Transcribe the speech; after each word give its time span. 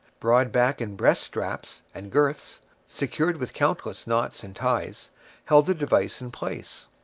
Broad 0.19 0.51
back 0.51 0.81
and 0.81 0.97
breast 0.97 1.21
straps, 1.21 1.83
and 1.93 2.09
girths, 2.11 2.59
secured 2.87 3.37
with 3.37 3.53
countless 3.53 4.07
knots 4.07 4.43
and 4.43 4.55
ties, 4.55 5.11
held 5.45 5.67
the 5.67 5.75
device 5.75 6.23
in 6.23 6.31
place. 6.31 6.87